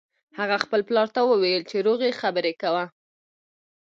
[0.39, 2.85] هغه خپل پلار ته وویل چې روغې خبرې کوه